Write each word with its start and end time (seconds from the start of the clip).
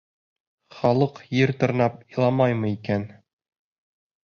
Халыҡ 0.77 1.21
ер 1.41 1.53
тырнап 1.61 2.01
иламаймы 2.15 2.73
икән. 2.79 3.07